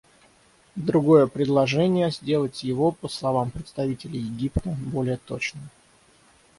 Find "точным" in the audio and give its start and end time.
5.17-5.69